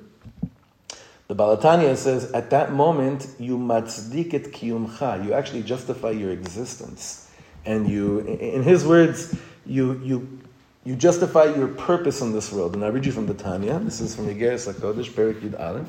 the 1.28 1.36
Baal 1.36 1.58
HaTanya 1.58 1.96
says, 1.96 2.32
at 2.34 2.50
that 2.52 2.74
moment, 2.74 3.28
you 3.40 3.58
matzdik 3.58 4.32
kiyumcha, 4.52 5.26
you 5.26 5.34
actually 5.34 5.64
justify 5.64 6.12
your 6.12 6.32
existence. 6.32 7.32
And 7.66 7.90
you, 7.90 8.20
in 8.20 8.64
his 8.64 8.86
words, 8.86 9.36
you, 9.66 10.00
you 10.04 10.40
you 10.86 10.96
justify 10.96 11.46
your 11.46 11.68
purpose 11.68 12.22
in 12.22 12.34
this 12.34 12.52
world. 12.52 12.76
And 12.76 12.84
I 12.84 12.90
read 12.90 13.06
you 13.06 13.12
from 13.12 13.26
the 13.26 13.34
Tanya. 13.34 13.80
This 13.80 14.02
is 14.02 14.16
from 14.16 14.28
Igeres 14.28 14.72
HaKodesh, 14.72 15.12
Perik 15.12 15.40
Yud 15.40 15.60
Aleph. 15.60 15.88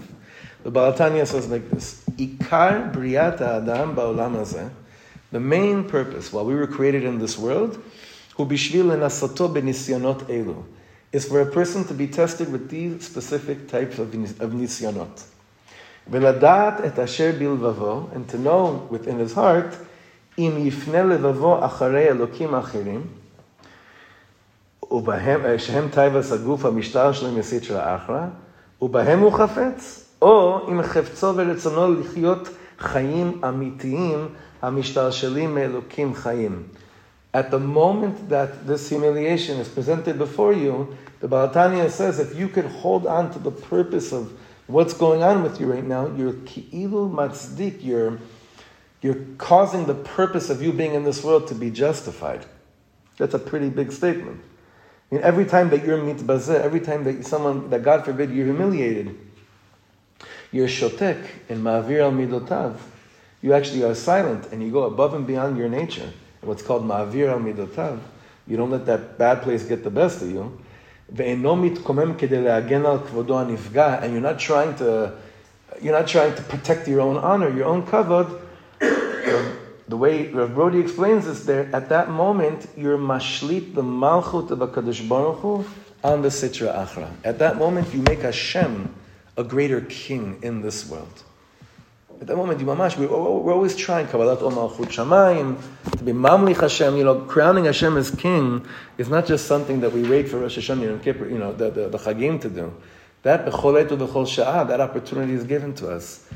The 0.62 0.70
Baal 0.70 0.92
HaTanya 0.92 1.26
says 1.26 1.48
like 1.48 1.68
this, 1.70 2.04
Ikar 2.16 2.94
briyata 2.94 3.62
adam 3.62 3.96
ba'olam 3.96 4.36
hazeh, 4.36 4.70
the 5.30 5.40
main 5.40 5.84
purpose, 5.84 6.32
while 6.32 6.46
we 6.46 6.54
were 6.54 6.66
created 6.66 7.04
in 7.04 7.18
this 7.18 7.36
world, 7.36 7.82
hu 8.36 8.46
bishvil 8.46 8.96
benisyanot 8.96 10.22
elu, 10.22 10.64
is 11.12 11.26
for 11.26 11.40
a 11.40 11.46
person 11.46 11.84
to 11.84 11.94
be 11.94 12.06
tested 12.06 12.50
with 12.50 12.70
these 12.70 13.04
specific 13.04 13.68
types 13.68 13.98
of, 13.98 14.14
of 14.14 14.52
nisyanot. 14.52 15.24
Veladat 16.08 16.84
et 16.84 16.98
asher 16.98 17.32
bilvavo, 17.32 18.14
and 18.14 18.28
to 18.28 18.38
know 18.38 18.86
within 18.90 19.18
his 19.18 19.34
heart, 19.34 19.76
im 20.36 20.52
yifne 20.64 21.18
levavo 21.18 21.60
acharei 21.68 22.08
elokim 22.08 22.62
achirim, 22.62 23.08
ובהם, 24.94 25.58
שהם 25.58 25.88
טייבס 25.88 26.32
הגוף, 26.32 26.64
המשטר 26.64 27.12
שלהם 27.12 27.38
יסית 27.38 27.64
של 27.64 27.76
האחרא, 27.76 28.26
ובהם 28.82 29.18
הוא 29.18 29.32
חפץ, 29.32 30.04
או 30.22 30.60
עם 30.68 30.82
חפצו 30.82 31.32
ורצונו 31.36 32.00
לחיות 32.00 32.48
חיים 32.78 33.40
אמיתיים 33.48 34.28
המשתלשלים 34.62 35.54
מאלוקים 35.54 36.14
חיים. 36.14 36.62
At 37.34 37.50
the 37.50 37.58
moment 37.58 38.28
that 38.28 38.68
this 38.68 38.88
humiliation 38.88 39.58
is 39.58 39.68
presented 39.68 40.16
before 40.16 40.52
you, 40.52 40.96
the 41.20 41.26
Baal 41.26 41.48
HaTanya 41.48 41.90
says 41.90 42.20
if 42.20 42.38
you 42.38 42.48
can 42.48 42.68
hold 42.68 43.04
on 43.06 43.32
to 43.32 43.40
the 43.40 43.50
purpose 43.50 44.12
of 44.12 44.32
what's 44.68 44.94
going 44.94 45.24
on 45.24 45.42
with 45.42 45.60
you 45.60 45.66
right 45.72 45.88
now, 45.96 46.06
you're 46.16 46.34
ki'ilu 46.50 47.10
matzdik, 47.10 47.82
you're, 47.82 48.18
you're 49.02 49.20
causing 49.38 49.86
the 49.86 49.98
purpose 50.16 50.48
of 50.48 50.62
you 50.62 50.72
being 50.72 50.94
in 50.94 51.02
this 51.02 51.24
world 51.24 51.48
to 51.48 51.54
be 51.56 51.70
justified. 51.72 52.46
That's 53.18 53.34
a 53.34 53.40
pretty 53.40 53.68
big 53.68 53.90
statement 53.90 54.40
mean, 55.14 55.23
every 55.23 55.47
time 55.47 55.71
that 55.71 55.85
you're 55.85 55.99
mitbazeh, 55.99 56.61
every 56.61 56.80
time 56.80 57.04
that 57.04 57.25
someone, 57.25 57.71
that 57.71 57.83
God 57.83 58.04
forbid, 58.04 58.30
you're 58.30 58.47
humiliated, 58.47 59.16
you're 60.52 60.68
shotek 60.68 61.25
in 61.49 61.62
ma'avir 61.62 62.00
al 62.00 62.12
midotav. 62.12 62.76
You 63.42 63.52
actually 63.52 63.85
are 63.85 63.94
silent 63.94 64.52
and 64.52 64.62
you 64.62 64.71
go 64.71 64.85
above 64.85 65.14
and 65.14 65.26
beyond 65.26 65.56
your 65.59 65.68
nature. 65.68 66.12
What's 66.40 66.62
called 66.62 66.85
ma'avir 66.85 67.28
al 67.28 67.40
midotav. 67.40 67.99
You 68.47 68.56
don't 68.56 68.71
let 68.71 68.87
that 68.87 69.18
bad 69.18 69.42
place 69.42 69.64
get 69.64 69.85
the 69.85 69.90
best 69.90 70.23
of 70.23 70.30
you. 70.30 70.59
And 71.16 71.42
you're 71.42 71.59
not 74.21 74.38
trying 74.38 74.76
to, 74.76 75.12
you're 75.83 75.92
not 75.92 76.06
trying 76.09 76.35
to 76.35 76.42
protect 76.42 76.88
your 76.88 77.00
own 77.00 77.16
honor, 77.16 77.50
your 77.54 77.66
own 77.66 77.87
kavod. 77.87 78.40
The 79.94 79.98
way 79.98 80.26
Rav 80.26 80.56
Brody 80.56 80.80
explains 80.80 81.24
this 81.24 81.44
there, 81.44 81.70
at 81.72 81.88
that 81.90 82.10
moment, 82.10 82.66
you're 82.76 82.98
mashlit 82.98 83.74
the 83.74 83.82
malchut 83.84 84.50
of 84.50 84.58
HaKadosh 84.58 85.08
Baruch 85.08 85.38
Hu 85.38 85.64
on 86.02 86.20
the 86.20 86.30
Sitra 86.30 86.74
Achra. 86.74 87.08
At 87.22 87.38
that 87.38 87.58
moment, 87.58 87.94
you 87.94 88.02
make 88.02 88.22
Hashem 88.22 88.92
a 89.36 89.44
greater 89.44 89.82
king 89.82 90.40
in 90.42 90.62
this 90.62 90.90
world. 90.90 91.22
At 92.20 92.26
that 92.26 92.34
moment, 92.34 92.58
you 92.58 92.66
mamash, 92.66 92.98
we're, 92.98 93.06
we're 93.06 93.52
always 93.52 93.76
trying, 93.76 94.08
Kabbalat 94.08 94.42
Ol 94.42 94.50
Malchut 94.50 94.86
Shamayim, 94.86 95.62
to 95.96 96.02
be 96.02 96.10
Mamlich 96.10 96.60
Hashem, 96.60 96.96
you 96.96 97.04
know, 97.04 97.20
crowning 97.20 97.66
Hashem 97.66 97.96
as 97.96 98.10
king 98.10 98.66
is 98.98 99.08
not 99.08 99.26
just 99.26 99.46
something 99.46 99.78
that 99.82 99.92
we 99.92 100.02
wait 100.02 100.28
for 100.28 100.40
Rosh 100.40 100.58
Hashanah 100.58 100.88
and 100.88 101.02
Kippur, 101.04 101.28
you 101.28 101.38
know, 101.38 101.52
the, 101.52 101.70
the, 101.70 101.88
the 101.90 101.98
Chagim 101.98 102.40
to 102.40 102.50
do. 102.50 102.74
That, 103.22 103.46
B'chol 103.46 103.86
Etu 103.86 103.96
B'chol 103.96 104.26
Sha'ah, 104.26 104.66
that 104.66 104.80
opportunity 104.80 105.34
is 105.34 105.44
given 105.44 105.72
to 105.76 105.92
us. 105.92 106.28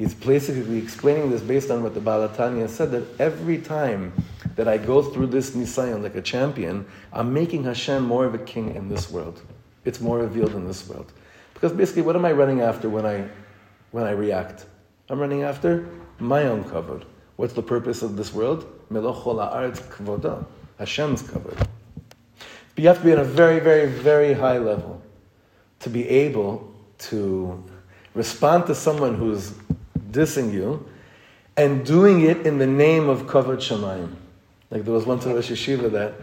He's 0.00 0.14
basically 0.14 0.78
explaining 0.78 1.30
this 1.30 1.42
based 1.42 1.70
on 1.70 1.82
what 1.82 1.92
the 1.92 2.00
Baal 2.00 2.26
HaTanya 2.26 2.70
said, 2.70 2.90
that 2.92 3.20
every 3.20 3.58
time 3.58 4.14
that 4.56 4.66
I 4.66 4.78
go 4.78 5.02
through 5.02 5.26
this 5.26 5.50
Nisayon 5.50 6.02
like 6.02 6.14
a 6.14 6.22
champion, 6.22 6.86
I'm 7.12 7.34
making 7.34 7.64
Hashem 7.64 8.02
more 8.02 8.24
of 8.24 8.32
a 8.32 8.38
king 8.38 8.74
in 8.74 8.88
this 8.88 9.10
world. 9.10 9.42
It's 9.84 10.00
more 10.00 10.20
revealed 10.20 10.54
in 10.54 10.66
this 10.66 10.88
world. 10.88 11.12
Because 11.52 11.74
basically, 11.74 12.00
what 12.00 12.16
am 12.16 12.24
I 12.24 12.32
running 12.32 12.62
after 12.62 12.88
when 12.88 13.04
I, 13.04 13.28
when 13.90 14.04
I 14.04 14.12
react? 14.12 14.64
I'm 15.10 15.20
running 15.20 15.42
after 15.42 15.86
my 16.18 16.44
own 16.44 16.64
kavod. 16.64 17.04
What's 17.36 17.52
the 17.52 17.62
purpose 17.62 18.00
of 18.00 18.16
this 18.16 18.32
world? 18.32 18.64
Melochol 18.90 19.36
ha'aretz 19.36 19.82
kvoda, 19.82 20.46
Hashem's 20.78 21.22
kavod. 21.22 21.58
But 22.74 22.82
you 22.82 22.88
have 22.88 23.00
to 23.00 23.04
be 23.04 23.12
at 23.12 23.18
a 23.18 23.24
very, 23.24 23.60
very, 23.60 23.84
very 23.84 24.32
high 24.32 24.56
level 24.56 25.02
to 25.80 25.90
be 25.90 26.08
able 26.08 26.74
to 27.00 27.62
respond 28.14 28.66
to 28.66 28.74
someone 28.74 29.14
who's 29.14 29.52
dissing 30.10 30.52
you, 30.52 30.88
and 31.56 31.84
doing 31.84 32.22
it 32.22 32.46
in 32.46 32.58
the 32.58 32.66
name 32.66 33.08
of 33.08 33.22
Kavod 33.22 33.58
Shamayim. 33.58 34.14
Like 34.70 34.84
there 34.84 34.94
was 34.94 35.06
one 35.06 35.18
Rosh 35.18 35.50
Yeshiva 35.50 35.90
that 35.92 36.14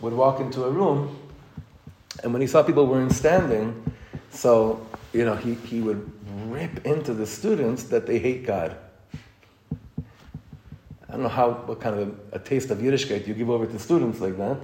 would 0.00 0.12
walk 0.12 0.40
into 0.40 0.64
a 0.64 0.70
room, 0.70 1.18
and 2.22 2.32
when 2.32 2.42
he 2.42 2.48
saw 2.48 2.62
people 2.62 2.86
weren't 2.86 3.12
standing, 3.12 3.94
so, 4.30 4.86
you 5.12 5.24
know, 5.24 5.34
he, 5.34 5.54
he 5.54 5.80
would 5.80 6.10
rip 6.46 6.84
into 6.84 7.14
the 7.14 7.26
students 7.26 7.84
that 7.84 8.06
they 8.06 8.18
hate 8.18 8.46
God. 8.46 8.76
I 11.08 11.12
don't 11.12 11.22
know 11.22 11.28
how, 11.28 11.52
what 11.52 11.80
kind 11.80 11.98
of 11.98 12.08
a, 12.32 12.36
a 12.36 12.38
taste 12.38 12.70
of 12.70 12.78
Yiddishkeit 12.78 13.26
you 13.26 13.34
give 13.34 13.48
over 13.48 13.66
to 13.66 13.78
students 13.78 14.20
like 14.20 14.36
that. 14.36 14.58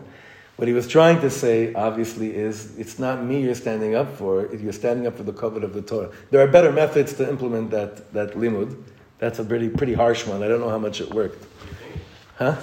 What 0.57 0.69
he 0.69 0.75
was 0.75 0.87
trying 0.87 1.21
to 1.23 1.31
say, 1.31 1.73
obviously, 1.75 2.35
is 2.35 2.79
it's 2.79 2.99
not 2.99 3.25
me 3.25 3.43
you're 3.43 3.55
standing 3.55 3.95
up 3.95 4.17
for, 4.17 4.55
you're 4.55 4.73
standing 4.73 5.07
up 5.07 5.17
for 5.17 5.23
the 5.23 5.33
covenant 5.33 5.65
of 5.65 5.73
the 5.73 5.83
Torah. 5.83 6.11
There 6.31 6.41
are 6.41 6.47
better 6.47 6.71
methods 6.71 7.15
to 7.15 7.29
implement 7.29 7.71
that, 7.71 8.13
that 8.13 8.33
limud. 8.33 8.81
That's 9.19 9.39
a 9.39 9.45
pretty, 9.45 9.71
pretty 9.71 9.95
harsh 9.95 10.27
one. 10.27 10.43
I 10.43 10.49
don't 10.49 10.61
know 10.61 10.69
how 10.69 10.79
much 10.79 11.01
it 11.01 11.13
worked. 11.13 11.47
Huh? 12.37 12.57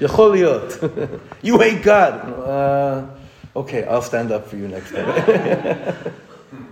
you 1.42 1.58
hate 1.58 1.82
God. 1.82 2.14
Uh, 2.40 3.06
okay, 3.56 3.84
I'll 3.84 4.02
stand 4.02 4.32
up 4.32 4.46
for 4.46 4.56
you 4.56 4.68
next 4.68 4.92
time. 4.92 6.12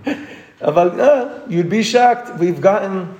uh, 0.61 1.39
you'd 1.47 1.69
be 1.69 1.83
shocked. 1.83 2.39
We've 2.39 2.59
gotten, 2.59 3.19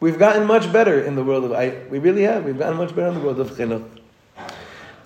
we've 0.00 0.18
gotten 0.18 0.46
much 0.46 0.72
better 0.72 1.00
in 1.00 1.14
the 1.14 1.22
world 1.22 1.44
of, 1.44 1.52
I, 1.52 1.84
we 1.88 2.00
really 2.00 2.22
have. 2.22 2.44
We've 2.44 2.58
gotten 2.58 2.76
much 2.76 2.94
better 2.94 3.08
in 3.08 3.14
the 3.14 3.20
world 3.20 3.38
of 3.38 3.50
chinuch. 3.52 4.01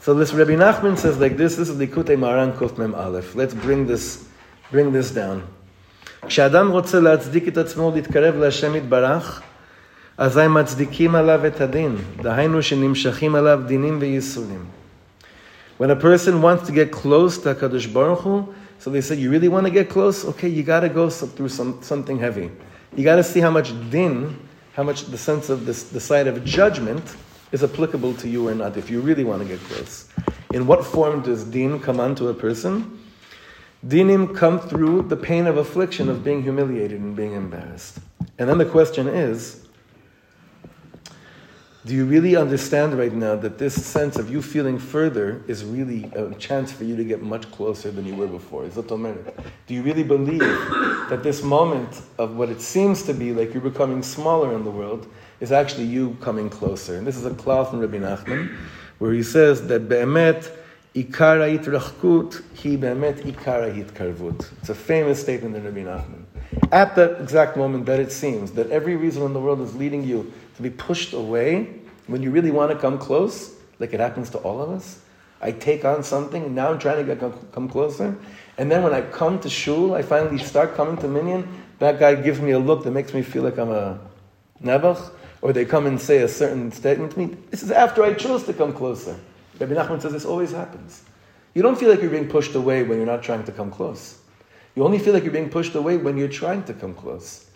So 0.07 0.15
this 0.15 0.33
Rabbi 0.33 0.53
Nachman 0.53 0.97
says 0.97 1.19
like 1.19 1.37
this, 1.37 1.57
this 1.57 1.69
is 1.69 1.77
Likutei 1.77 2.17
Moharan 2.17 2.57
Kuf 2.57 2.79
Mem 2.79 2.95
Aleph. 2.95 3.35
Let's 3.35 3.55
bring 3.55 3.89
this, 3.89 4.25
bring 4.71 4.93
this 4.93 5.11
down. 5.11 5.43
כשאדם 6.27 6.71
רוצה 6.71 7.01
להצדיק 7.01 7.49
את 7.49 7.59
עצמו 7.59 7.93
להתקרב 7.95 8.37
להשם 8.37 8.77
יתברך, 8.77 9.43
אזי 10.19 10.47
מצדיקים 10.49 11.15
עליו 11.15 11.47
את 11.47 11.61
הדין, 11.61 11.97
דהיינו 12.23 12.63
שנמשכים 12.63 13.35
עליו 13.35 13.61
דינים 13.67 13.99
וייסורים. 14.01 14.65
When 15.79 15.91
a 15.91 15.97
person 15.97 16.41
wants 16.41 16.69
to 16.69 16.73
get 16.73 16.93
close 16.93 17.39
to 17.39 17.55
HaKadosh 17.55 17.93
Baruch 17.93 18.21
Hu, 18.21 18.55
so 18.79 18.91
they 18.91 19.01
say, 19.01 19.17
you 19.17 19.29
really 19.29 19.49
want 19.49 19.67
to 19.67 19.73
get 19.73 19.91
close? 19.91 20.25
Okay, 20.25 20.49
you 20.49 20.63
got 20.63 20.81
to 20.81 20.89
go 20.89 21.11
through 21.11 21.49
some, 21.49 21.83
something 21.83 22.21
heavy. 22.21 22.53
You 22.95 23.03
got 23.03 23.17
to 23.17 23.25
see 23.25 23.41
how 23.41 23.51
much 23.51 23.73
din, 23.91 24.39
how 24.75 24.85
much 24.85 25.07
the 25.07 25.19
sense 25.19 25.51
of 25.51 25.67
this, 25.67 25.83
the 25.83 25.99
side 25.99 26.29
of 26.29 26.45
judgment, 26.45 27.03
is 27.57 27.65
applicable 27.65 28.13
to 28.13 28.29
you 28.29 28.47
or 28.47 28.55
not 28.55 28.77
if 28.77 28.91
you 28.91 29.01
really 29.01 29.25
want 29.25 29.41
to 29.41 29.49
get 29.49 29.59
close. 29.61 30.09
In 30.53 30.67
what 30.67 30.85
form 30.85 31.23
does 31.23 31.43
din 31.45 31.81
come 31.81 31.99
onto 32.01 32.29
a 32.29 32.35
person? 32.35 33.03
Dinim 33.87 34.37
come 34.37 34.61
through 34.61 35.03
the 35.03 35.17
pain 35.17 35.47
of 35.47 35.57
affliction 35.57 36.11
of 36.11 36.23
being 36.23 36.43
humiliated 36.43 37.01
and 37.01 37.17
being 37.17 37.33
embarrassed. 37.33 37.99
And 38.39 38.47
then 38.49 38.59
the 38.59 38.67
question 38.67 39.09
is 39.09 39.67
do 41.87 41.95
you 41.95 42.05
really 42.05 42.35
understand 42.35 42.99
right 42.99 43.13
now 43.13 43.37
that 43.37 43.59
this 43.59 43.75
sense 43.87 44.17
of 44.17 44.29
you 44.29 44.43
feeling 44.43 44.77
further 44.77 45.45
is 45.47 45.65
really 45.65 46.11
a 46.17 46.35
chance 46.35 46.73
for 46.73 46.83
you 46.83 46.97
to 46.97 47.05
get 47.05 47.23
much 47.23 47.49
closer 47.53 47.93
than 47.93 48.05
you 48.05 48.17
were 48.17 48.27
before? 48.27 48.69
Do 48.69 49.75
you 49.75 49.83
really 49.83 50.03
believe 50.03 50.41
that 51.11 51.21
this 51.23 51.45
moment 51.45 52.03
of 52.19 52.35
what 52.37 52.49
it 52.49 52.61
seems 52.61 53.05
to 53.05 53.15
be 53.15 53.33
like 53.33 53.55
you're 53.55 53.63
becoming 53.63 54.03
smaller 54.03 54.53
in 54.57 54.65
the 54.65 54.71
world 54.71 55.07
is 55.41 55.53
actually 55.53 55.85
you 55.85 56.17
coming 56.21 56.49
closer. 56.49 56.97
And 56.97 57.07
this 57.07 57.17
is 57.17 57.27
a 57.27 57.35
cloth 57.35 57.71
from 57.71 57.81
Rabbi 57.81 57.99
Nachman, 57.99 58.57
where 58.99 59.13
he 59.13 59.23
says 59.23 59.67
that 59.69 59.89
be'emet 59.89 60.51
ikara 60.95 61.59
hitrachkut 61.59 62.43
hi 62.57 62.77
be'emet 62.77 63.23
ikara 63.23 63.73
hitkarvut. 63.75 64.51
It's 64.61 64.69
a 64.71 64.75
famous 64.75 65.21
statement 65.21 65.57
in 65.57 65.65
Rabbi 65.65 65.83
Nachman. 65.83 66.25
At 66.73 66.97
that 66.97 67.21
exact 67.21 67.57
moment 67.57 67.87
that 67.87 68.01
it 68.01 68.11
seems 68.11 68.53
that 68.53 68.71
every 68.71 68.97
reason 68.97 69.23
in 69.25 69.33
the 69.33 69.41
world 69.41 69.61
is 69.61 69.75
leading 69.75 70.05
you 70.05 70.33
to 70.57 70.63
be 70.63 70.71
pushed 70.71 71.13
away, 71.13 71.81
when 72.07 72.23
you 72.23 72.31
really 72.31 72.51
want 72.51 72.73
to 72.73 72.79
come 72.79 72.99
close, 72.99 73.55
like 73.79 73.93
it 73.93 74.01
happens 74.01 74.31
to 74.31 74.39
all 74.39 74.63
of 74.63 74.71
us, 74.71 75.01
I 75.43 75.53
take 75.53 75.85
on 75.85 76.03
something, 76.03 76.45
and 76.45 76.55
now 76.55 76.71
I'm 76.71 76.79
trying 76.79 77.05
to 77.05 77.15
get, 77.15 77.53
come 77.53 77.69
closer. 77.69 78.17
And 78.57 78.71
then 78.71 78.83
when 78.83 78.95
I 78.95 79.03
come 79.03 79.39
to 79.41 79.51
shul, 79.51 79.95
I 79.95 80.01
finally 80.01 80.39
start 80.39 80.75
coming 80.75 80.97
to 80.99 81.09
minyan. 81.09 81.47
That 81.79 81.99
guy 81.99 82.15
gives 82.15 82.41
me 82.41 82.53
a 82.53 82.59
look 82.59 82.85
that 82.85 82.93
makes 82.93 83.13
me 83.13 83.21
feel 83.21 83.43
like 83.43 83.59
I'm 83.59 83.71
a 83.71 83.99
nebuch 84.63 85.11
or 85.43 85.53
they 85.53 85.65
come 85.65 85.87
and 85.87 86.01
say 86.01 86.19
a 86.19 86.29
certain 86.29 86.73
statement 86.73 87.13
to 87.13 87.19
me, 87.19 87.37
this 87.51 87.63
is 87.63 87.71
after 87.71 88.03
I 88.03 88.15
chose 88.15 88.45
to 88.45 88.53
come 88.53 88.73
closer. 88.73 89.19
Rabbi 89.59 89.75
Nachman 89.75 90.01
says 90.01 90.13
this 90.13 90.25
always 90.25 90.53
happens. 90.53 91.03
You 91.55 91.63
don't 91.63 91.79
feel 91.79 91.91
like 91.91 92.03
you're 92.03 92.11
being 92.11 92.29
pushed 92.29 92.55
away 92.55 92.83
when 92.83 92.99
you're 92.99 93.07
not 93.07 93.23
trying 93.23 93.45
to 93.45 93.53
come 93.53 93.71
close. 93.71 94.19
You 94.75 94.85
only 94.85 94.99
feel 94.99 95.15
like 95.15 95.25
you're 95.25 95.33
being 95.33 95.49
pushed 95.49 95.75
away 95.75 95.97
when 95.97 96.19
you're 96.19 96.29
trying 96.29 96.65
to 96.65 96.75
come 96.75 96.95
close. 96.95 97.47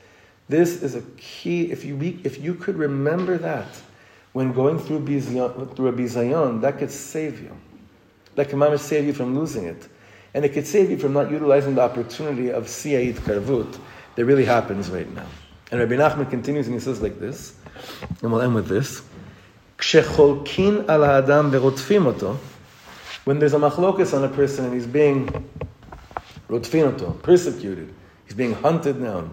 This 0.48 0.82
is 0.82 0.94
a 0.94 1.02
key. 1.18 1.70
If 1.70 1.84
you, 1.84 2.18
if 2.24 2.40
you 2.40 2.54
could 2.54 2.76
remember 2.76 3.36
that 3.38 3.68
when 4.32 4.52
going 4.52 4.78
through, 4.78 5.00
bizayon, 5.00 5.76
through 5.76 5.88
a 5.88 5.92
bizayon, 5.92 6.60
that 6.62 6.78
could 6.78 6.90
save 6.90 7.42
you. 7.42 7.54
That 8.36 8.48
can 8.48 8.78
save 8.78 9.04
you 9.04 9.12
from 9.12 9.38
losing 9.38 9.64
it. 9.64 9.88
And 10.32 10.44
it 10.44 10.50
could 10.50 10.66
save 10.66 10.90
you 10.90 10.96
from 10.96 11.12
not 11.12 11.30
utilizing 11.30 11.74
the 11.74 11.82
opportunity 11.82 12.50
of 12.50 12.64
siyait 12.64 13.14
karvut 13.14 13.78
that 14.14 14.24
really 14.24 14.44
happens 14.44 14.88
right 14.88 15.12
now. 15.14 15.26
And 15.71 15.79
Rabbi 15.79 15.95
Nachman 15.95 16.29
continues 16.29 16.67
and 16.67 16.75
he 16.75 16.79
says 16.79 17.01
like 17.01 17.19
this, 17.19 17.55
and 18.21 18.31
we'll 18.31 18.41
end 18.41 18.55
with 18.55 18.67
this. 18.67 19.01
כשחולקין 19.77 20.81
על 20.87 21.03
האדם 21.03 21.49
ורודפים 21.51 22.05
אותו, 22.05 22.35
when 23.25 23.39
there's 23.39 23.53
a 23.53 23.59
machlokus 23.59 24.13
on 24.13 24.23
a 24.23 24.29
person 24.29 24.65
and 24.65 24.73
he's 24.73 24.87
being 24.87 25.29
רודפין 26.49 26.85
אותו, 26.85 27.13
persecuted, 27.23 27.89
he's 28.27 28.33
being 28.33 28.53
hunted 28.63 29.01
down. 29.01 29.29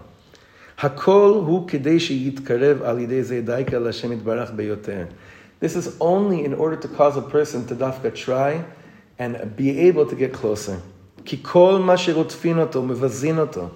הכל 0.79 1.41
הוא 1.45 1.67
כדי 1.67 1.99
שיתקרב 1.99 2.81
על 2.81 2.99
ידי 2.99 3.23
זה 3.23 3.41
דייקה 3.41 3.79
להשם 3.79 4.11
יתברך 4.11 4.51
ביותר. 4.55 5.05
This 5.61 5.75
is 5.75 5.87
only 5.99 6.43
in 6.43 6.53
order 6.53 6.75
to 6.75 6.87
cause 6.87 7.15
a 7.15 7.21
person 7.21 7.65
to 7.67 7.75
dafka 7.75 8.13
try 8.13 8.63
and 9.19 9.55
be 9.55 9.79
able 9.87 10.05
to 10.05 10.15
get 10.15 10.33
closer. 10.33 10.77
כי 11.25 11.37
כל 11.41 11.79
מה 11.85 11.97
שרודפין 11.97 12.59
אותו, 12.59 12.81
מבזין 12.81 13.39
אותו, 13.39 13.67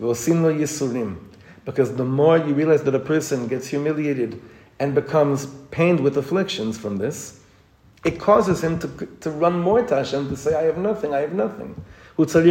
ועושים 0.00 0.42
לו 0.42 0.50
ייסורים. 0.50 1.16
Because 1.65 1.95
the 1.95 2.03
more 2.03 2.37
you 2.37 2.53
realize 2.53 2.83
that 2.83 2.93
a 2.95 2.99
person 2.99 3.47
gets 3.47 3.67
humiliated 3.67 4.41
and 4.79 4.93
becomes 4.93 5.45
pained 5.71 5.99
with 6.01 6.17
afflictions 6.17 6.77
from 6.77 6.97
this, 6.97 7.39
it 8.03 8.19
causes 8.19 8.61
him 8.63 8.79
to, 8.79 8.87
to 9.21 9.31
run 9.31 9.59
more 9.59 9.81
to 9.81 9.95
Hashem, 9.95 10.29
to 10.29 10.35
say, 10.35 10.55
I 10.55 10.63
have 10.63 10.77
nothing, 10.77 11.13
I 11.13 11.19
have 11.19 11.33
nothing. 11.33 11.81
Because 12.15 12.35
at 12.35 12.45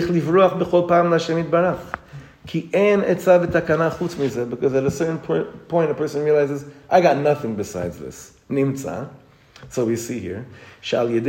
a 4.84 4.90
certain 4.90 5.18
point 5.18 5.90
a 5.90 5.94
person 5.94 6.24
realizes, 6.24 6.64
I 6.90 7.00
got 7.00 7.18
nothing 7.18 7.54
besides 7.54 7.98
this. 7.98 8.32
Nimtza. 8.50 9.10
So 9.68 9.84
we 9.84 9.94
see 9.94 10.18
here. 10.18 10.44
So 10.82 11.06
you, 11.06 11.20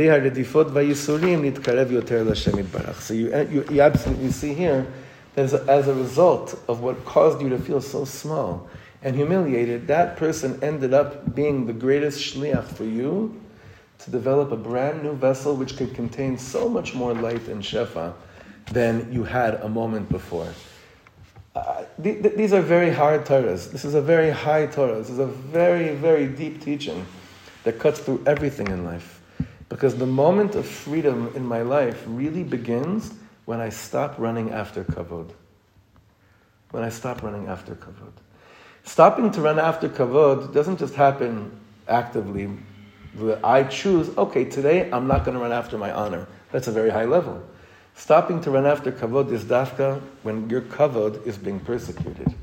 you, 3.12 3.64
you 3.70 3.80
absolutely 3.80 4.30
see 4.32 4.54
here 4.54 4.86
that 5.34 5.42
as 5.42 5.54
a, 5.54 5.64
as 5.68 5.88
a 5.88 5.94
result 5.94 6.58
of 6.68 6.80
what 6.80 7.04
caused 7.04 7.40
you 7.40 7.48
to 7.48 7.58
feel 7.58 7.80
so 7.80 8.04
small 8.04 8.68
and 9.02 9.14
humiliated, 9.16 9.86
that 9.86 10.16
person 10.16 10.58
ended 10.62 10.94
up 10.94 11.34
being 11.34 11.66
the 11.66 11.72
greatest 11.72 12.20
shliach 12.20 12.64
for 12.64 12.84
you 12.84 13.40
to 13.98 14.10
develop 14.10 14.52
a 14.52 14.56
brand 14.56 15.02
new 15.02 15.12
vessel 15.14 15.54
which 15.54 15.76
could 15.76 15.94
contain 15.94 16.38
so 16.38 16.68
much 16.68 16.94
more 16.94 17.14
light 17.14 17.46
and 17.48 17.62
shefa 17.62 18.14
than 18.72 19.12
you 19.12 19.24
had 19.24 19.54
a 19.56 19.68
moment 19.68 20.08
before. 20.08 20.48
Uh, 21.54 21.84
th- 22.02 22.22
th- 22.22 22.34
these 22.34 22.52
are 22.52 22.62
very 22.62 22.90
hard 22.90 23.24
Torahs. 23.24 23.70
This 23.70 23.84
is 23.84 23.94
a 23.94 24.02
very 24.02 24.30
high 24.30 24.66
Torah. 24.66 24.96
This 24.96 25.10
is 25.10 25.20
a 25.20 25.26
very, 25.26 25.94
very 25.94 26.26
deep 26.26 26.60
teaching 26.60 27.06
that 27.62 27.78
cuts 27.78 28.00
through 28.00 28.22
everything 28.26 28.68
in 28.68 28.84
life. 28.84 29.20
Because 29.68 29.96
the 29.96 30.06
moment 30.06 30.54
of 30.56 30.66
freedom 30.66 31.32
in 31.36 31.44
my 31.44 31.62
life 31.62 32.02
really 32.06 32.42
begins 32.42 33.14
when 33.44 33.60
I 33.60 33.68
stop 33.68 34.18
running 34.18 34.50
after 34.50 34.84
kavod. 34.84 35.30
When 36.70 36.82
I 36.82 36.88
stop 36.88 37.22
running 37.22 37.46
after 37.46 37.74
kavod. 37.74 38.12
Stopping 38.84 39.30
to 39.32 39.40
run 39.40 39.58
after 39.58 39.88
kavod 39.88 40.52
doesn't 40.52 40.78
just 40.78 40.94
happen 40.94 41.50
actively. 41.88 42.50
I 43.42 43.64
choose, 43.64 44.16
okay, 44.16 44.44
today 44.44 44.90
I'm 44.90 45.06
not 45.06 45.24
going 45.24 45.36
to 45.36 45.40
run 45.40 45.52
after 45.52 45.78
my 45.78 45.92
honor. 45.92 46.26
That's 46.52 46.68
a 46.68 46.72
very 46.72 46.90
high 46.90 47.04
level. 47.04 47.42
Stopping 47.94 48.40
to 48.42 48.50
run 48.50 48.66
after 48.66 48.90
kavod 48.90 49.30
is 49.30 49.44
dafka 49.44 50.00
when 50.22 50.50
your 50.50 50.62
kavod 50.62 51.24
is 51.26 51.38
being 51.38 51.60
persecuted. 51.60 52.34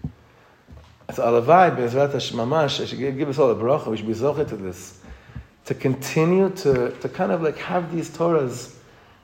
So 1.14 1.24
alavai, 1.24 1.76
bezrat 1.76 2.14
Hashmamash, 2.14 2.82
I 2.82 2.86
should 2.86 3.00
give 3.00 3.28
us 3.28 3.38
all 3.38 3.52
a 3.52 3.56
bracha, 3.56 3.88
we 3.88 3.98
should 3.98 4.08
be 4.08 4.14
zochet 4.14 4.48
to 4.48 4.56
this. 4.56 5.02
To 5.66 5.74
continue 5.74 6.50
to, 6.50 6.92
to 6.92 7.10
kind 7.10 7.34
of 7.34 7.42
like 7.42 7.58
have 7.58 7.94
these 7.94 8.10
Torahs 8.10 8.76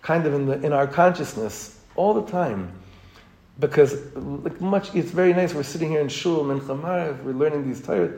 kind 0.08 0.26
of 0.26 0.34
in, 0.34 0.46
the, 0.46 0.54
in 0.66 0.72
our 0.72 0.88
consciousness 0.88 1.78
all 1.98 2.14
the 2.14 2.32
time. 2.32 2.72
Because 3.60 3.94
like 4.16 4.62
much, 4.62 4.96
it's 4.96 5.12
very 5.12 5.34
nice. 5.34 5.54
We're 5.54 5.64
sitting 5.64 5.90
here 5.90 6.00
in 6.00 6.08
shul 6.08 6.50
and. 6.50 6.66
We're 7.26 7.34
learning 7.34 7.68
these 7.68 7.82
Torah. 7.82 8.14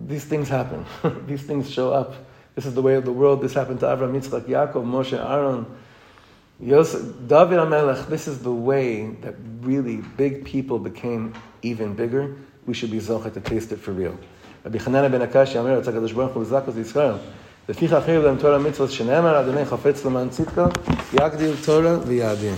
These 0.00 0.26
things 0.26 0.48
happen. 0.48 0.86
these 1.26 1.42
things 1.42 1.68
show 1.68 1.92
up. 1.92 2.14
This 2.54 2.66
is 2.66 2.74
the 2.74 2.82
way 2.82 2.94
of 2.94 3.04
the 3.04 3.12
world. 3.12 3.42
This 3.42 3.52
happened 3.52 3.80
to 3.80 3.86
Avram, 3.86 4.12
Yitzchak, 4.12 4.42
Yaakov, 4.42 4.84
Moshe, 4.84 5.18
Aaron, 5.18 5.66
Yosef, 6.60 7.02
David 7.26 7.58
Amelech. 7.58 8.06
This 8.06 8.28
is 8.28 8.38
the 8.38 8.52
way 8.52 9.08
that 9.22 9.34
really 9.62 9.96
big 10.16 10.44
people 10.44 10.78
became 10.78 11.34
even 11.62 11.94
bigger. 11.94 12.36
We 12.64 12.74
should 12.74 12.92
be 12.92 12.98
zochet 12.98 13.34
to 13.34 13.40
taste 13.40 13.72
it 13.72 13.80
for 13.80 13.90
real. 13.90 14.16
Rabbi 14.62 14.78
Chananya 14.78 15.10
ben 15.10 15.22
Akashya, 15.22 15.60
Amir, 15.60 15.80
Tzakadosh 15.80 16.14
Baruch 16.14 16.32
Hu, 16.32 16.44
Yisrael. 16.44 17.20
לפיכך 17.68 17.98
חייב 18.04 18.22
להם 18.22 18.36
תורה 18.36 18.58
מצוות 18.58 18.90
שנאמר, 18.90 19.40
אדוני 19.40 19.64
חפץ 19.64 20.04
למען 20.04 20.28
צדקו, 20.28 20.62
יגדיל 21.12 21.54
תורה 21.66 21.96
ויעדים. 22.06 22.56